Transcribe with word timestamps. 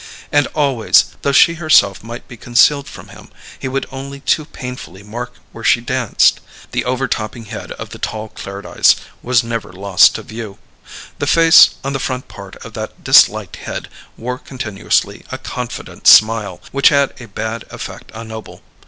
And 0.31 0.47
always, 0.55 1.13
though 1.21 1.31
she 1.31 1.53
herself 1.61 2.03
might 2.03 2.27
be 2.27 2.35
concealed 2.35 2.87
from 2.87 3.09
him, 3.09 3.29
he 3.59 3.67
could 3.69 3.85
only 3.91 4.19
too 4.21 4.45
painfully 4.45 5.03
mark 5.03 5.35
where 5.51 5.63
she 5.63 5.79
danced: 5.79 6.39
the 6.71 6.85
overtopping 6.85 7.45
head 7.45 7.71
of 7.73 7.91
the 7.91 7.99
tall 7.99 8.29
Clairdyce 8.29 8.95
was 9.21 9.43
never 9.43 9.71
lost 9.71 10.15
to 10.15 10.23
view. 10.23 10.57
The 11.19 11.27
face 11.27 11.75
on 11.83 11.93
the 11.93 11.99
front 11.99 12.27
part 12.27 12.55
of 12.65 12.73
that 12.73 13.03
disliked 13.03 13.57
head 13.57 13.89
wore 14.17 14.39
continuously 14.39 15.23
a 15.31 15.37
confident 15.37 16.07
smile, 16.07 16.61
which 16.71 16.89
had 16.89 17.13
a 17.21 17.27
bad 17.27 17.65
effect 17.69 18.11
on 18.13 18.27
Noble. 18.29 18.63